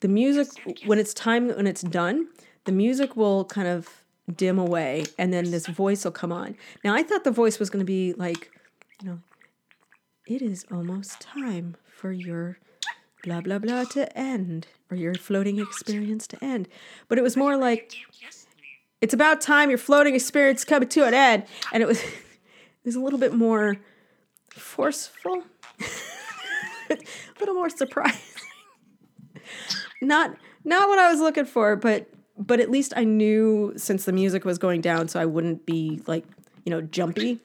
the 0.00 0.08
music 0.08 0.48
when 0.86 0.98
it's 0.98 1.12
time 1.12 1.48
when 1.50 1.66
it's 1.66 1.82
done 1.82 2.28
the 2.64 2.72
music 2.72 3.16
will 3.16 3.44
kind 3.46 3.68
of 3.68 3.88
dim 4.36 4.58
away 4.58 5.04
and 5.18 5.32
then 5.32 5.50
this 5.50 5.66
voice 5.66 6.04
will 6.04 6.12
come 6.12 6.32
on. 6.32 6.56
Now 6.84 6.94
i 6.94 7.02
thought 7.02 7.24
the 7.24 7.30
voice 7.30 7.58
was 7.58 7.70
going 7.70 7.80
to 7.80 7.86
be 7.86 8.12
like 8.14 8.50
you 9.02 9.08
know 9.08 9.20
it 10.26 10.42
is 10.42 10.64
almost 10.70 11.20
time 11.20 11.76
for 11.88 12.12
your 12.12 12.58
blah 13.24 13.40
blah 13.40 13.58
blah 13.58 13.84
to 13.84 14.16
end 14.16 14.68
or 14.90 14.96
your 14.96 15.14
floating 15.14 15.58
experience 15.58 16.26
to 16.28 16.44
end. 16.44 16.68
But 17.08 17.18
it 17.18 17.22
was 17.22 17.36
more 17.36 17.56
like 17.56 17.92
it's 19.00 19.14
about 19.14 19.40
time 19.40 19.70
your 19.70 19.78
floating 19.78 20.14
experience 20.14 20.64
coming 20.64 20.88
to 20.90 21.06
an 21.06 21.14
end. 21.14 21.44
And 21.72 21.82
it 21.82 21.86
was, 21.86 22.00
it 22.02 22.84
was 22.84 22.94
a 22.94 23.00
little 23.00 23.18
bit 23.18 23.34
more 23.34 23.78
forceful, 24.50 25.42
a 26.90 26.98
little 27.40 27.54
more 27.54 27.70
surprising. 27.70 28.20
not, 30.02 30.36
not 30.64 30.88
what 30.88 30.98
I 30.98 31.10
was 31.10 31.20
looking 31.20 31.46
for, 31.46 31.76
but, 31.76 32.08
but 32.36 32.60
at 32.60 32.70
least 32.70 32.92
I 32.96 33.04
knew 33.04 33.72
since 33.76 34.04
the 34.04 34.12
music 34.12 34.44
was 34.44 34.58
going 34.58 34.80
down, 34.80 35.08
so 35.08 35.20
I 35.20 35.26
wouldn't 35.26 35.66
be 35.66 36.02
like, 36.06 36.24
you 36.64 36.70
know, 36.70 36.80
jumpy. 36.80 37.40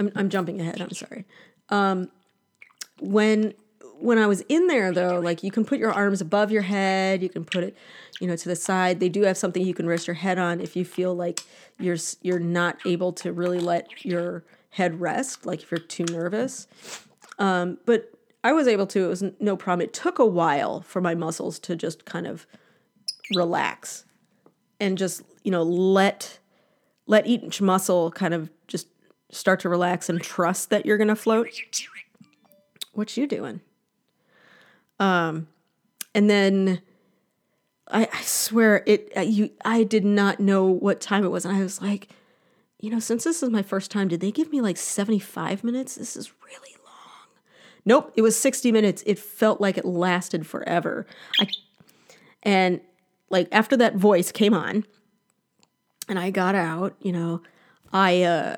I'm, 0.00 0.12
I'm 0.14 0.28
jumping 0.28 0.60
ahead. 0.60 0.80
I'm 0.80 0.90
sorry. 0.90 1.24
Um, 1.70 2.10
when 3.00 3.54
when 4.00 4.18
I 4.18 4.26
was 4.26 4.42
in 4.42 4.68
there 4.68 4.92
though, 4.92 5.18
like 5.18 5.42
you 5.42 5.50
can 5.50 5.64
put 5.64 5.78
your 5.78 5.92
arms 5.92 6.20
above 6.20 6.50
your 6.52 6.62
head, 6.62 7.22
you 7.22 7.28
can 7.28 7.44
put 7.44 7.64
it, 7.64 7.76
you 8.20 8.26
know, 8.26 8.36
to 8.36 8.48
the 8.48 8.56
side. 8.56 9.00
They 9.00 9.08
do 9.08 9.22
have 9.22 9.36
something 9.36 9.64
you 9.64 9.74
can 9.74 9.86
rest 9.86 10.06
your 10.06 10.14
head 10.14 10.38
on 10.38 10.60
if 10.60 10.76
you 10.76 10.84
feel 10.84 11.14
like 11.14 11.40
you're 11.78 11.96
you're 12.22 12.38
not 12.38 12.78
able 12.86 13.12
to 13.14 13.32
really 13.32 13.58
let 13.58 14.04
your 14.04 14.44
head 14.70 15.00
rest, 15.00 15.46
like 15.46 15.62
if 15.62 15.70
you're 15.70 15.78
too 15.78 16.04
nervous. 16.04 16.68
Um, 17.38 17.78
but 17.84 18.12
I 18.44 18.52
was 18.52 18.66
able 18.68 18.86
to. 18.88 19.04
It 19.04 19.08
was 19.08 19.24
no 19.40 19.56
problem. 19.56 19.84
It 19.84 19.92
took 19.92 20.18
a 20.18 20.26
while 20.26 20.80
for 20.82 21.00
my 21.00 21.14
muscles 21.14 21.58
to 21.60 21.76
just 21.76 22.04
kind 22.04 22.26
of 22.26 22.46
relax 23.34 24.04
and 24.80 24.96
just 24.96 25.22
you 25.42 25.50
know 25.50 25.62
let 25.62 26.38
let 27.06 27.26
each 27.26 27.60
muscle 27.60 28.10
kind 28.10 28.34
of 28.34 28.50
just 28.66 28.86
start 29.30 29.60
to 29.60 29.68
relax 29.68 30.08
and 30.08 30.22
trust 30.22 30.70
that 30.70 30.86
you're 30.86 30.96
going 30.96 31.08
to 31.08 31.16
float. 31.16 31.48
What 32.92 33.16
you 33.16 33.26
doing? 33.26 33.60
Um, 34.98 35.48
and 36.14 36.28
then 36.28 36.82
I, 37.88 38.08
I 38.12 38.20
swear 38.22 38.82
it. 38.86 39.12
Uh, 39.16 39.20
you, 39.20 39.50
I 39.64 39.84
did 39.84 40.04
not 40.04 40.40
know 40.40 40.64
what 40.66 41.00
time 41.00 41.24
it 41.24 41.28
was, 41.28 41.44
and 41.44 41.56
I 41.56 41.60
was 41.60 41.80
like, 41.80 42.08
you 42.80 42.90
know, 42.90 43.00
since 43.00 43.24
this 43.24 43.42
is 43.42 43.50
my 43.50 43.62
first 43.62 43.90
time, 43.90 44.08
did 44.08 44.20
they 44.20 44.32
give 44.32 44.50
me 44.50 44.60
like 44.60 44.76
seventy 44.76 45.18
five 45.18 45.64
minutes? 45.64 45.96
This 45.96 46.16
is 46.16 46.32
really. 46.44 46.77
Nope, 47.88 48.12
it 48.16 48.20
was 48.20 48.36
sixty 48.36 48.70
minutes. 48.70 49.02
It 49.06 49.18
felt 49.18 49.62
like 49.62 49.78
it 49.78 49.86
lasted 49.86 50.46
forever. 50.46 51.06
I, 51.40 51.48
and 52.42 52.82
like 53.30 53.48
after 53.50 53.78
that 53.78 53.96
voice 53.96 54.30
came 54.30 54.52
on, 54.52 54.84
and 56.06 56.18
I 56.18 56.28
got 56.28 56.54
out, 56.54 56.96
you 57.00 57.12
know, 57.12 57.40
I 57.90 58.24
uh 58.24 58.56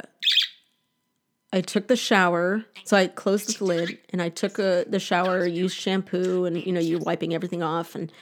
I 1.52 1.60
took 1.60 1.86
the 1.86 1.94
shower. 1.94 2.64
So 2.84 2.96
I 2.96 3.06
closed 3.06 3.60
the 3.60 3.64
lid 3.64 3.98
and 4.10 4.20
I 4.20 4.30
took 4.30 4.58
a, 4.58 4.84
the 4.88 4.98
shower, 4.98 5.46
used 5.46 5.76
shampoo, 5.76 6.44
and 6.44 6.56
you 6.66 6.72
know, 6.72 6.80
you're 6.80 6.98
wiping 6.98 7.32
everything 7.32 7.62
off, 7.62 7.94
and 7.94 8.12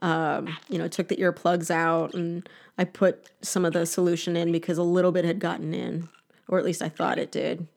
um, 0.00 0.56
you 0.68 0.78
know, 0.78 0.88
took 0.88 1.06
the 1.06 1.16
earplugs 1.18 1.70
out, 1.70 2.12
and 2.12 2.48
I 2.76 2.82
put 2.86 3.30
some 3.40 3.64
of 3.64 3.72
the 3.72 3.86
solution 3.86 4.36
in 4.36 4.50
because 4.50 4.78
a 4.78 4.82
little 4.82 5.12
bit 5.12 5.24
had 5.24 5.38
gotten 5.38 5.72
in, 5.72 6.08
or 6.48 6.58
at 6.58 6.64
least 6.64 6.82
I 6.82 6.88
thought 6.88 7.20
it 7.20 7.30
did. 7.30 7.68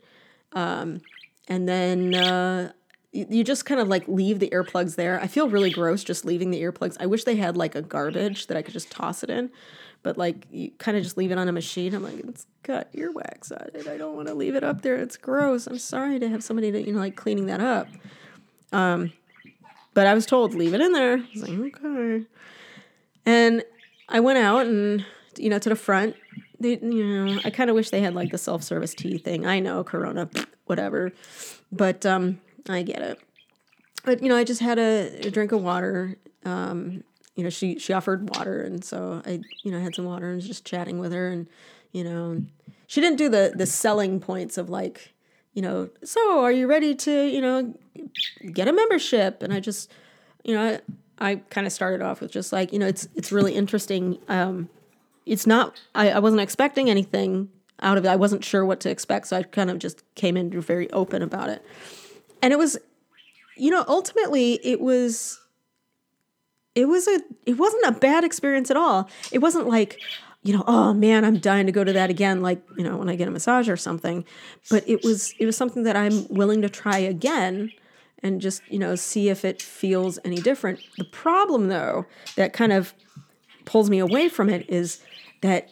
Um, 0.54 1.02
and 1.48 1.70
then 1.70 2.16
uh, 2.16 2.72
you 3.12 3.44
just 3.44 3.66
kind 3.66 3.82
of 3.82 3.88
like 3.88 4.08
leave 4.08 4.40
the 4.40 4.50
earplugs 4.50 4.96
there. 4.96 5.20
I 5.20 5.28
feel 5.28 5.50
really 5.50 5.72
gross 5.72 6.04
just 6.04 6.26
leaving 6.26 6.52
the 6.52 6.62
earplugs. 6.62 6.96
I 7.00 7.08
wish 7.08 7.24
they 7.24 7.36
had 7.36 7.58
like 7.58 7.74
a 7.74 7.82
garbage 7.82 8.48
that 8.48 8.58
I 8.58 8.62
could 8.62 8.74
just 8.74 8.92
toss 8.92 9.24
it 9.24 9.30
in 9.30 9.50
but 10.04 10.18
like 10.18 10.48
you 10.52 10.72
kind 10.78 10.98
of 10.98 11.04
just 11.04 11.18
leave 11.18 11.32
it 11.32 11.38
on 11.38 11.48
a 11.48 11.52
machine. 11.52 11.94
I'm 11.94 12.04
like, 12.04 12.20
it's 12.20 12.46
got 12.64 12.92
earwax 12.94 13.52
on 13.52 13.70
it. 13.74 13.88
I 13.88 13.98
don't 13.98 14.16
want 14.16 14.28
to 14.28 14.34
leave 14.34 14.56
it 14.56 14.64
up 14.64 14.82
there. 14.82 14.96
It's 14.96 15.18
gross. 15.18 15.68
I'm 15.68 15.78
sorry 15.78 16.20
to 16.20 16.30
have 16.30 16.44
somebody 16.44 16.72
to, 16.72 16.82
you 16.82 16.94
know, 16.94 17.00
like 17.00 17.16
cleaning 17.16 17.48
that 17.48 17.60
up. 17.60 17.88
Um, 18.72 19.12
but 19.94 20.08
I 20.08 20.14
was 20.14 20.26
told 20.26 20.54
leave 20.54 20.74
it 20.74 20.82
in 20.82 20.94
there. 20.94 21.18
I 21.18 21.28
was 21.34 21.48
like, 21.48 21.84
okay. 21.84 22.26
And 23.26 23.64
I 24.08 24.20
went 24.20 24.40
out 24.40 24.66
and 24.66 25.06
you 25.38 25.50
know 25.50 25.60
to 25.60 25.70
the 25.70 25.76
front. 25.76 26.16
They, 26.60 26.78
you 26.78 27.26
know, 27.26 27.40
I 27.44 27.50
kind 27.50 27.70
of 27.70 27.76
wish 27.76 27.90
they 27.90 28.02
had 28.02 28.14
like 28.14 28.32
the 28.32 28.38
self 28.38 28.64
service 28.64 28.94
tea 28.94 29.18
thing. 29.18 29.46
I 29.46 29.60
know 29.60 29.84
Corona, 29.84 30.30
whatever, 30.66 31.12
but 31.72 32.06
um, 32.06 32.40
I 32.68 32.82
get 32.84 33.02
it. 33.02 33.20
But 34.04 34.24
you 34.24 34.30
know, 34.30 34.38
I 34.38 34.44
just 34.44 34.62
had 34.62 34.80
a, 34.80 35.28
a 35.28 35.32
drink 35.32 35.52
of 35.52 35.62
water. 35.62 36.18
Um, 36.46 37.04
you 37.36 37.44
know, 37.44 37.50
she 37.50 37.80
she 37.80 37.94
offered 37.94 38.36
water, 38.36 38.62
and 38.62 38.84
so 38.84 39.22
I, 39.26 39.42
you 39.64 39.72
know, 39.72 39.80
had 39.80 39.96
some 39.96 40.06
water 40.06 40.28
and 40.28 40.36
was 40.36 40.48
just 40.48 40.66
chatting 40.66 41.00
with 41.00 41.12
her, 41.14 41.28
and 41.30 41.48
you 41.92 42.04
know, 42.04 42.44
she 42.88 43.02
didn't 43.02 43.18
do 43.18 43.30
the 43.30 43.54
the 43.56 43.66
selling 43.66 44.20
points 44.20 44.58
of 44.58 44.70
like, 44.70 45.14
you 45.54 45.62
know, 45.62 45.90
so 46.04 46.42
are 46.42 46.52
you 46.52 46.68
ready 46.68 46.96
to, 46.96 47.26
you 47.28 47.42
know, 47.42 47.74
get 48.52 48.68
a 48.68 48.74
membership? 48.74 49.44
And 49.44 49.54
I 49.54 49.60
just, 49.60 49.92
you 50.44 50.54
know, 50.56 50.80
I, 51.20 51.32
I 51.32 51.36
kind 51.50 51.68
of 51.68 51.74
started 51.74 52.02
off 52.02 52.22
with 52.22 52.32
just 52.32 52.52
like, 52.52 52.74
you 52.74 52.80
know, 52.80 52.88
it's 52.88 53.08
it's 53.16 53.32
really 53.32 53.56
interesting. 53.56 54.20
Um, 54.28 54.70
it's 55.26 55.46
not, 55.46 55.80
I, 55.94 56.10
I 56.12 56.20
wasn't 56.20 56.42
expecting 56.42 56.90
anything 56.90 57.50
out 57.82 57.98
of 57.98 58.06
it. 58.06 58.08
I 58.08 58.16
wasn't 58.16 58.44
sure 58.44 58.66
what 58.66 58.80
to 58.82 58.90
expect, 58.90 59.28
so 59.28 59.38
I 59.38 59.44
kind 59.44 59.70
of 59.70 59.78
just 59.78 60.04
came 60.16 60.36
in 60.36 60.50
very 60.62 60.92
open 60.92 61.22
about 61.22 61.50
it, 61.50 61.64
and 62.42 62.54
it 62.54 62.60
was, 62.60 62.78
you 63.58 63.72
know, 63.72 63.84
ultimately 63.88 64.60
it 64.64 64.80
was 64.80 65.40
it 66.76 66.86
was 66.86 67.08
a 67.08 67.20
it 67.46 67.58
wasn't 67.58 67.86
a 67.86 67.92
bad 67.92 68.24
experience 68.24 68.72
at 68.72 68.78
all. 68.78 69.10
It 69.32 69.40
wasn't 69.40 69.68
like, 69.68 70.00
you 70.44 70.56
know, 70.56 70.64
oh 70.68 70.94
man, 70.94 71.26
I'm 71.26 71.40
dying 71.40 71.66
to 71.66 71.72
go 71.72 71.84
to 71.84 71.94
that 71.94 72.10
again 72.10 72.42
like, 72.42 72.62
you 72.78 72.84
know, 72.84 72.98
when 72.98 73.10
I 73.10 73.16
get 73.16 73.28
a 73.28 73.32
massage 73.32 73.70
or 73.70 73.78
something. 73.78 74.26
But 74.70 74.88
it 74.88 75.04
was 75.04 75.34
it 75.40 75.46
was 75.46 75.58
something 75.58 75.84
that 75.84 75.96
I'm 75.96 76.28
willing 76.30 76.62
to 76.62 76.70
try 76.70 76.98
again 76.98 77.72
and 78.22 78.42
just, 78.42 78.62
you 78.70 78.80
know, 78.80 78.96
see 78.96 79.30
if 79.30 79.46
it 79.46 79.62
feels 79.62 80.20
any 80.24 80.38
different. 80.38 80.80
The 80.98 81.06
problem 81.06 81.68
though 81.68 82.06
that 82.36 82.54
kind 82.54 82.72
of 82.72 82.94
pulls 83.66 83.90
me 83.90 84.00
away 84.00 84.30
from 84.30 84.50
it 84.50 84.70
is 84.70 85.02
that 85.42 85.70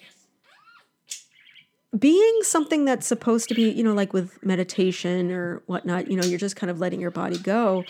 being 1.97 2.39
something 2.41 2.85
that's 2.85 3.07
supposed 3.07 3.49
to 3.49 3.55
be, 3.55 3.69
you 3.69 3.83
know, 3.83 3.93
like 3.93 4.13
with 4.13 4.43
meditation 4.43 5.31
or 5.31 5.61
whatnot, 5.67 6.09
you 6.09 6.17
know, 6.17 6.25
you're 6.25 6.39
just 6.39 6.55
kind 6.55 6.69
of 6.69 6.79
letting 6.79 6.99
your 6.99 7.11
body 7.11 7.37
go. 7.37 7.83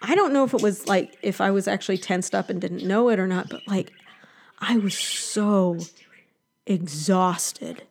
I 0.00 0.14
don't 0.14 0.32
know 0.32 0.44
if 0.44 0.54
it 0.54 0.62
was 0.62 0.86
like 0.86 1.16
if 1.22 1.40
I 1.40 1.50
was 1.50 1.66
actually 1.66 1.98
tensed 1.98 2.34
up 2.34 2.50
and 2.50 2.60
didn't 2.60 2.86
know 2.86 3.08
it 3.08 3.18
or 3.18 3.26
not, 3.26 3.48
but 3.48 3.62
like 3.66 3.92
I 4.58 4.78
was 4.78 4.96
so 4.96 5.78
exhausted. 6.66 7.82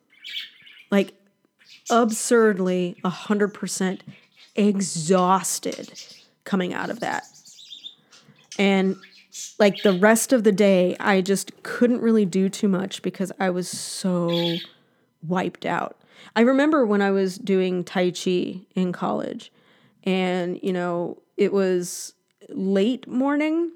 Like 0.91 1.13
absurdly 1.89 2.97
100% 3.03 4.01
exhausted 4.55 5.93
coming 6.43 6.73
out 6.73 6.89
of 6.89 6.99
that. 6.99 7.25
And 8.59 8.97
like 9.57 9.81
the 9.81 9.93
rest 9.93 10.33
of 10.33 10.43
the 10.43 10.51
day, 10.51 10.95
I 10.99 11.21
just 11.21 11.63
couldn't 11.63 12.01
really 12.01 12.25
do 12.25 12.49
too 12.49 12.67
much 12.67 13.01
because 13.01 13.31
I 13.39 13.49
was 13.49 13.67
so 13.67 14.57
wiped 15.27 15.65
out. 15.65 15.99
I 16.35 16.41
remember 16.41 16.85
when 16.85 17.01
I 17.01 17.11
was 17.11 17.37
doing 17.37 17.83
Tai 17.83 18.11
Chi 18.11 18.61
in 18.75 18.91
college, 18.91 19.51
and, 20.03 20.59
you 20.61 20.73
know, 20.73 21.21
it 21.37 21.53
was 21.53 22.13
late 22.49 23.07
morning. 23.07 23.71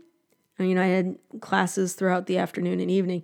You 0.59 0.75
know, 0.75 0.81
I 0.81 0.87
had 0.87 1.17
classes 1.39 1.93
throughout 1.93 2.25
the 2.25 2.37
afternoon 2.37 2.79
and 2.79 2.89
evening. 2.89 3.23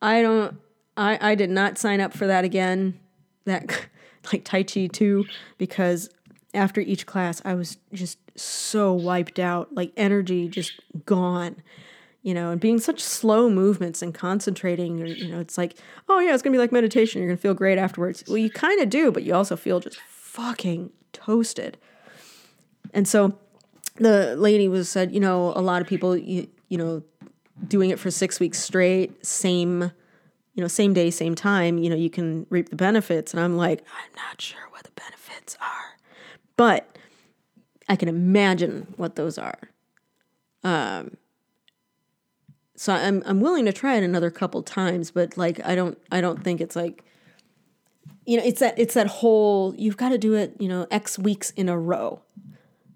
I 0.00 0.22
don't, 0.22 0.58
I, 0.96 1.18
I 1.32 1.34
did 1.34 1.50
not 1.50 1.78
sign 1.78 2.00
up 2.00 2.12
for 2.12 2.26
that 2.26 2.44
again, 2.44 2.98
that 3.44 3.86
like 4.32 4.44
Tai 4.44 4.62
Chi 4.64 4.86
too, 4.86 5.26
because 5.58 6.10
after 6.54 6.80
each 6.80 7.06
class, 7.06 7.40
I 7.44 7.54
was 7.54 7.78
just 7.92 8.18
so 8.36 8.92
wiped 8.92 9.38
out, 9.38 9.74
like 9.74 9.92
energy 9.96 10.48
just 10.48 10.80
gone, 11.04 11.56
you 12.22 12.34
know, 12.34 12.50
and 12.50 12.60
being 12.60 12.78
such 12.78 13.00
slow 13.00 13.48
movements 13.48 14.02
and 14.02 14.12
concentrating, 14.12 14.98
you 14.98 15.28
know, 15.28 15.40
it's 15.40 15.56
like, 15.56 15.76
oh 16.08 16.18
yeah, 16.18 16.34
it's 16.34 16.42
gonna 16.42 16.52
be 16.52 16.58
like 16.58 16.72
meditation. 16.72 17.20
You're 17.20 17.30
gonna 17.30 17.38
feel 17.38 17.54
great 17.54 17.78
afterwards. 17.78 18.24
Well, 18.26 18.36
you 18.36 18.50
kind 18.50 18.80
of 18.80 18.90
do, 18.90 19.10
but 19.10 19.22
you 19.22 19.34
also 19.34 19.56
feel 19.56 19.80
just 19.80 19.98
fucking 20.00 20.90
toasted. 21.12 21.78
And 22.92 23.08
so 23.08 23.38
the 23.96 24.36
lady 24.36 24.68
was 24.68 24.88
said, 24.88 25.12
you 25.12 25.20
know, 25.20 25.52
a 25.56 25.62
lot 25.62 25.80
of 25.80 25.88
people, 25.88 26.16
you, 26.16 26.48
you 26.68 26.76
know, 26.76 27.02
doing 27.66 27.90
it 27.90 27.98
for 27.98 28.10
six 28.10 28.38
weeks 28.38 28.58
straight, 28.58 29.24
same, 29.24 29.90
you 30.54 30.62
know, 30.62 30.68
same 30.68 30.92
day, 30.92 31.10
same 31.10 31.34
time, 31.34 31.78
you 31.78 31.88
know, 31.88 31.96
you 31.96 32.10
can 32.10 32.46
reap 32.50 32.68
the 32.68 32.76
benefits. 32.76 33.32
And 33.32 33.42
I'm 33.42 33.56
like, 33.56 33.80
I'm 33.80 34.14
not 34.16 34.40
sure 34.40 34.60
what 34.70 34.84
the 34.84 34.90
benefits 34.92 35.56
are, 35.60 35.96
but 36.56 36.98
I 37.88 37.96
can 37.96 38.08
imagine 38.08 38.92
what 38.96 39.16
those 39.16 39.38
are. 39.38 39.58
Um, 40.62 41.16
so 42.80 42.94
I'm 42.94 43.22
I'm 43.26 43.40
willing 43.40 43.66
to 43.66 43.74
try 43.74 43.96
it 43.96 44.02
another 44.04 44.30
couple 44.30 44.62
times, 44.62 45.10
but 45.10 45.36
like 45.36 45.60
I 45.66 45.74
don't 45.74 45.98
I 46.10 46.22
don't 46.22 46.42
think 46.42 46.62
it's 46.62 46.74
like 46.74 47.04
you 48.24 48.38
know 48.38 48.42
it's 48.42 48.60
that 48.60 48.78
it's 48.78 48.94
that 48.94 49.06
whole 49.06 49.74
you've 49.76 49.98
got 49.98 50.08
to 50.08 50.16
do 50.16 50.32
it 50.32 50.56
you 50.58 50.66
know 50.66 50.86
X 50.90 51.18
weeks 51.18 51.50
in 51.50 51.68
a 51.68 51.78
row. 51.78 52.22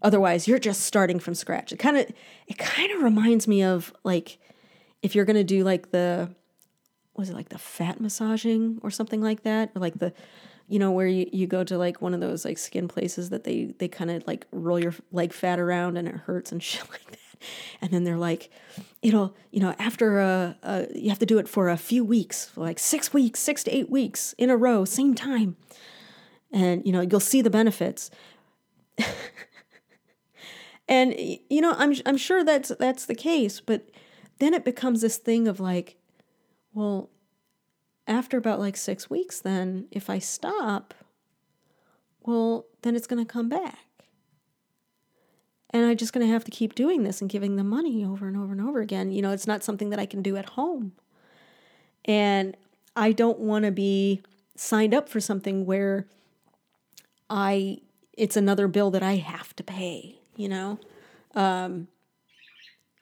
Otherwise, 0.01 0.49
you're 0.49 0.59
just 0.59 0.85
starting 0.87 1.19
from 1.21 1.35
scratch. 1.35 1.71
It 1.71 1.79
kind 1.79 1.99
of 1.99 2.11
it 2.47 2.57
kind 2.57 2.93
of 2.93 3.03
reminds 3.03 3.47
me 3.47 3.63
of 3.63 3.93
like 4.05 4.39
if 5.03 5.15
you're 5.15 5.27
going 5.27 5.37
to 5.37 5.45
do 5.45 5.65
like 5.65 5.91
the 5.91 6.35
was 7.15 7.29
it 7.29 7.37
like 7.37 7.51
the 7.51 7.59
fat 7.59 8.01
massaging 8.01 8.79
or 8.83 8.91
something 8.91 9.21
like 9.21 9.43
that? 9.43 9.71
Or 9.77 9.83
like 9.83 9.99
the 9.99 10.15
you 10.67 10.79
know 10.79 10.93
where 10.93 11.07
you, 11.07 11.29
you 11.31 11.47
go 11.47 11.63
to 11.63 11.77
like 11.77 12.01
one 12.01 12.15
of 12.15 12.21
those 12.21 12.47
like 12.47 12.57
skin 12.57 12.89
places 12.89 13.29
that 13.29 13.45
they 13.45 13.75
they 13.79 13.89
kind 13.89 14.11
of 14.11 14.27
like 14.27 14.47
roll 14.51 14.79
your 14.79 14.95
leg 15.13 15.35
fat 15.35 15.61
around 15.61 15.99
and 15.99 16.09
it 16.09 16.15
hurts 16.15 16.53
and 16.53 16.63
shit 16.71 16.89
like 16.91 17.11
that. 17.11 17.19
And 17.83 17.91
then 17.91 18.05
they're 18.05 18.17
like 18.17 18.51
it'll 19.05 19.37
you 19.53 19.61
know 19.61 19.75
after 19.79 20.19
a, 20.19 20.57
a 20.65 20.87
you 20.93 21.11
have 21.11 21.21
to 21.21 21.27
do 21.27 21.39
it 21.39 21.49
for 21.49 21.69
a 21.69 21.77
few 21.77 22.05
weeks 22.05 22.51
like 22.57 22.81
six 22.81 23.13
weeks 23.13 23.39
six 23.39 23.63
to 23.63 23.71
eight 23.71 23.89
weeks 23.91 24.35
in 24.39 24.51
a 24.51 24.57
row 24.57 24.85
same 24.85 25.15
time. 25.15 25.57
And 26.53 26.85
you 26.85 26.93
know 26.93 27.03
you'll 27.03 27.21
see 27.21 27.41
the 27.41 27.51
benefits. 27.51 28.11
And 30.87 31.15
you 31.19 31.61
know 31.63 31.75
i'm 31.79 31.95
i'm 32.05 32.19
sure 32.19 32.45
that's 32.45 32.71
that's 32.79 33.07
the 33.07 33.15
case 33.15 33.61
but 33.61 33.89
then 34.39 34.53
it 34.53 34.65
becomes 34.65 35.01
this 35.01 35.17
thing 35.17 35.49
of 35.49 35.59
like 35.59 35.97
well 36.75 37.09
after 38.07 38.37
about 38.37 38.61
like 38.61 38.77
6 38.77 39.09
weeks 39.09 39.41
then 39.41 39.87
if 39.91 40.11
i 40.11 40.19
stop 40.19 40.93
well 42.21 42.67
then 42.83 42.95
it's 42.95 43.07
going 43.07 43.25
to 43.25 43.33
come 43.33 43.49
back 43.49 43.79
and 45.75 45.85
I'm 45.85 45.97
just 45.97 46.13
going 46.13 46.25
to 46.25 46.33
have 46.33 46.45
to 46.45 46.53
keep 46.53 46.77
doing 46.77 47.03
this 47.03 47.21
and 47.21 47.29
giving 47.29 47.57
them 47.57 47.69
money 47.69 48.05
over 48.05 48.29
and 48.29 48.37
over 48.37 48.53
and 48.53 48.61
over 48.61 48.81
again. 48.81 49.11
You 49.11 49.21
know, 49.21 49.33
it's 49.33 49.49
not 49.49 49.65
something 49.65 49.91
that 49.91 49.99
I 49.99 50.07
can 50.07 50.23
do 50.23 50.37
at 50.37 50.51
home. 50.51 50.93
And 52.05 52.57
I 52.95 53.11
don't 53.11 53.41
want 53.41 53.65
to 53.65 53.73
be 53.73 54.23
signed 54.55 54.95
up 54.95 55.09
for 55.09 55.21
something 55.21 55.67
where 55.67 56.07
I 57.29 57.79
it's 58.13 58.37
another 58.37 58.69
bill 58.69 58.93
that 58.93 59.03
I 59.03 59.17
have 59.17 59.57
to 59.57 59.65
pay, 59.65 60.21
you 60.37 60.49
know? 60.49 60.79
Um, 61.35 61.89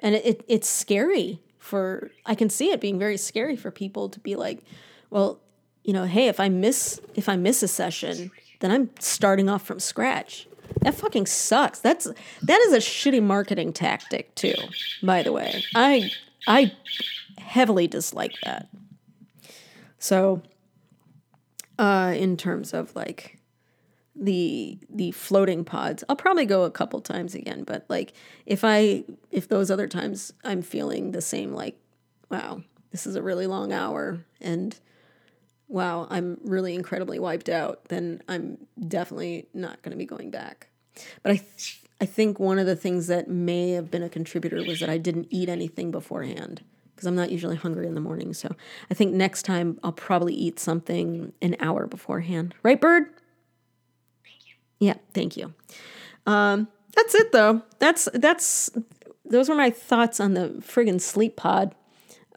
and 0.01 0.15
it, 0.15 0.25
it 0.25 0.45
it's 0.49 0.69
scary 0.69 1.41
for 1.59 2.11
I 2.25 2.35
can 2.35 2.49
see 2.49 2.71
it 2.71 2.81
being 2.81 2.99
very 2.99 3.19
scary 3.19 3.55
for 3.55 3.71
people 3.71 4.09
to 4.09 4.19
be 4.19 4.35
like, 4.35 4.65
well, 5.11 5.41
you 5.85 5.93
know, 5.93 6.05
hey, 6.05 6.29
if 6.29 6.41
I 6.41 6.49
miss 6.49 7.03
if 7.15 7.29
I 7.29 7.37
miss 7.37 7.63
a 7.63 7.69
session, 7.69 8.31
then 8.61 8.71
I'm 8.71 8.89
starting 8.99 9.51
off 9.51 9.67
from 9.67 9.79
scratch. 9.79 10.49
That 10.81 10.95
fucking 10.95 11.27
sucks. 11.27 11.79
That's 11.81 12.09
that 12.43 12.61
is 12.61 12.73
a 12.73 12.79
shitty 12.79 13.23
marketing 13.23 13.73
tactic 13.73 14.35
too, 14.35 14.55
by 15.03 15.23
the 15.23 15.33
way. 15.33 15.63
I 15.75 16.11
I 16.47 16.73
heavily 17.39 17.87
dislike 17.87 18.35
that. 18.45 18.69
So 19.99 20.43
uh 21.79 22.15
in 22.17 22.37
terms 22.37 22.75
of 22.75 22.95
like 22.97 23.39
the 24.15 24.79
the 24.91 25.11
floating 25.13 25.65
pods, 25.65 26.05
I'll 26.09 26.17
probably 26.17 26.47
go 26.47 26.65
a 26.65 26.71
couple 26.71 27.01
times 27.01 27.35
again, 27.35 27.65
but 27.65 27.87
like 27.89 28.13
if 28.47 28.65
I 28.65 29.05
if 29.31 29.49
those 29.49 29.71
other 29.71 29.87
times 29.87 30.33
I'm 30.45 30.63
feeling 30.63 31.13
the 31.13 31.23
same 31.23 31.53
like 31.53 31.79
wow, 32.31 32.63
this 32.91 33.07
is 33.07 33.15
a 33.15 33.23
really 33.23 33.47
long 33.47 33.73
hour 33.73 34.25
and 34.41 34.79
wow, 35.73 36.07
I'm 36.11 36.39
really 36.45 36.75
incredibly 36.75 37.19
wiped 37.19 37.49
out, 37.49 37.87
then 37.89 38.23
I'm 38.29 38.59
definitely 38.89 39.47
not 39.55 39.81
going 39.83 39.93
to 39.93 39.97
be 39.97 40.05
going 40.05 40.31
back. 40.31 40.69
But 41.23 41.33
I, 41.33 41.37
th- 41.37 41.81
I 42.01 42.05
think 42.05 42.39
one 42.39 42.59
of 42.59 42.67
the 42.67 42.77
things 42.77 43.07
that 43.07 43.29
may 43.29 43.71
have 43.71 43.91
been 43.91 44.03
a 44.03 44.09
contributor 44.09 44.63
was 44.65 44.81
that 44.81 44.91
I 44.91 44.99
didn't 44.99 45.29
eat 45.31 45.49
anything 45.49 45.91
beforehand 45.91 46.63
because 46.95 47.07
I'm 47.07 47.17
not 47.17 47.31
usually 47.31 47.57
hungry 47.57 47.87
in 47.87 47.95
the 47.95 48.01
morning. 48.01 48.35
So 48.35 48.55
I 48.91 48.95
think 48.95 49.15
next 49.15 49.45
time 49.45 49.81
I'll 49.83 49.93
probably 49.93 50.35
eat 50.35 50.61
something 50.61 51.33
an 51.41 51.57
hour 51.59 51.87
beforehand. 51.87 52.55
Right, 52.63 52.81
Bird? 52.81 53.05
Thank 54.25 54.47
you. 54.47 54.55
Yeah, 54.79 54.95
thank 55.15 55.37
you. 55.37 55.55
Um, 56.27 56.69
that's 56.95 57.15
it 57.15 57.33
though. 57.33 57.63
That's 57.79 58.09
that's 58.13 58.71
those 59.25 59.49
were 59.49 59.55
my 59.55 59.71
thoughts 59.71 60.21
on 60.21 60.35
the 60.35 60.51
friggin' 60.61 61.01
sleep 61.01 61.37
pod 61.37 61.75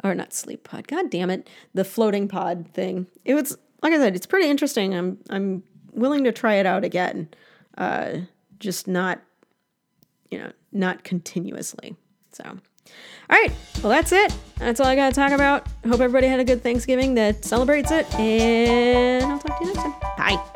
or 0.03 0.15
not 0.15 0.33
sleep 0.33 0.63
pod. 0.63 0.87
God 0.87 1.09
damn 1.09 1.29
it, 1.29 1.49
the 1.73 1.83
floating 1.83 2.27
pod 2.27 2.67
thing. 2.73 3.07
It 3.23 3.33
was 3.33 3.57
like 3.81 3.93
I 3.93 3.97
said, 3.97 4.15
it's 4.15 4.25
pretty 4.25 4.49
interesting. 4.49 4.93
I'm 4.95 5.17
I'm 5.29 5.63
willing 5.93 6.23
to 6.25 6.31
try 6.31 6.55
it 6.55 6.65
out 6.65 6.83
again, 6.83 7.29
uh, 7.77 8.17
just 8.59 8.87
not 8.87 9.21
you 10.29 10.39
know 10.39 10.51
not 10.71 11.03
continuously. 11.03 11.95
So, 12.31 12.43
all 12.45 12.57
right, 13.29 13.51
well 13.81 13.89
that's 13.89 14.11
it. 14.11 14.35
That's 14.57 14.79
all 14.79 14.87
I 14.87 14.95
got 14.95 15.09
to 15.09 15.15
talk 15.15 15.31
about. 15.31 15.67
Hope 15.87 16.01
everybody 16.01 16.27
had 16.27 16.39
a 16.39 16.45
good 16.45 16.63
Thanksgiving 16.63 17.15
that 17.15 17.45
celebrates 17.45 17.91
it, 17.91 18.13
and 18.15 19.23
I'll 19.23 19.39
talk 19.39 19.59
to 19.59 19.65
you 19.65 19.73
next 19.73 19.83
time. 19.83 19.95
Bye. 20.17 20.54